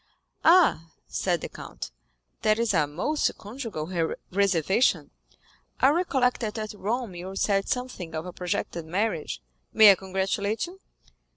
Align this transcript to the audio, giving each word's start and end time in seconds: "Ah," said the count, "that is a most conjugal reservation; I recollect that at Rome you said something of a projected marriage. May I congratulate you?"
"Ah," 0.43 0.93
said 1.07 1.41
the 1.41 1.47
count, 1.47 1.91
"that 2.41 2.57
is 2.57 2.73
a 2.73 2.87
most 2.87 3.37
conjugal 3.37 4.15
reservation; 4.31 5.11
I 5.79 5.89
recollect 5.89 6.41
that 6.41 6.57
at 6.57 6.73
Rome 6.73 7.13
you 7.13 7.35
said 7.35 7.69
something 7.69 8.15
of 8.15 8.25
a 8.25 8.33
projected 8.33 8.85
marriage. 8.87 9.43
May 9.73 9.91
I 9.91 9.93
congratulate 9.95 10.65
you?" 10.65 10.79